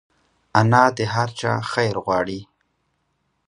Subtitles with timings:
[0.59, 2.41] انا د هر چا خیر غواړي